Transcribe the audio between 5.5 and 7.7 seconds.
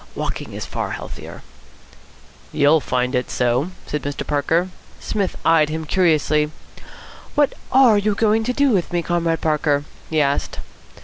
him curiously. "What